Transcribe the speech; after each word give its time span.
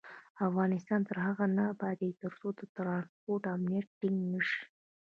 افغانستان 0.47 0.99
تر 1.07 1.17
هغو 1.25 1.45
نه 1.57 1.63
ابادیږي، 1.73 2.19
ترڅو 2.23 2.47
د 2.59 2.61
ترانسپورت 2.75 3.43
امنیت 3.55 3.87
ټینګ 3.99 4.19
نشي. 4.33 4.61